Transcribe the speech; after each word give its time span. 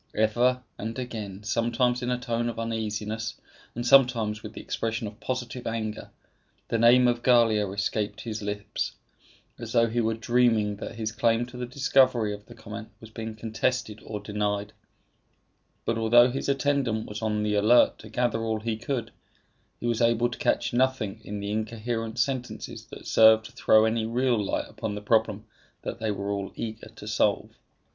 Ever 0.15 0.63
and 0.79 0.97
again, 0.97 1.43
sometimes 1.43 2.01
in 2.01 2.09
a 2.09 2.17
tone 2.17 2.49
of 2.49 2.57
uneasiness, 2.57 3.35
and 3.75 3.85
sometimes 3.85 4.41
with 4.41 4.53
the 4.53 4.59
expression 4.59 5.05
of 5.05 5.19
positive 5.19 5.67
anger, 5.67 6.09
the 6.69 6.79
name 6.79 7.07
of 7.07 7.21
Gallia 7.21 7.69
escaped 7.69 8.21
his 8.21 8.41
lips, 8.41 8.93
as 9.59 9.73
though 9.73 9.85
he 9.85 10.01
were 10.01 10.15
dreaming 10.15 10.77
that 10.77 10.95
his 10.95 11.11
claim 11.11 11.45
to 11.45 11.55
the 11.55 11.67
discovery 11.67 12.33
of 12.33 12.47
the 12.47 12.55
comet 12.55 12.87
was 12.99 13.11
being 13.11 13.35
contested 13.35 14.01
or 14.03 14.19
denied; 14.19 14.73
but 15.85 15.99
although 15.99 16.31
his 16.31 16.49
attendant 16.49 17.05
was 17.05 17.21
on 17.21 17.43
the 17.43 17.53
alert 17.53 17.99
to 17.99 18.09
gather 18.09 18.41
all 18.43 18.59
he 18.61 18.77
could, 18.77 19.11
he 19.79 19.85
was 19.85 20.01
able 20.01 20.29
to 20.29 20.39
catch 20.39 20.73
nothing 20.73 21.21
in 21.23 21.39
the 21.41 21.51
incoherent 21.51 22.17
sentences 22.17 22.85
that 22.87 23.05
served 23.05 23.45
to 23.45 23.51
throw 23.51 23.85
any 23.85 24.07
real 24.07 24.43
light 24.43 24.65
upon 24.67 24.95
the 24.95 24.99
problem 25.01 25.45
that 25.83 25.99
they 25.99 26.09
were 26.09 26.31
all 26.31 26.51
eager 26.55 26.87
to 26.89 27.07
solve. 27.07 27.51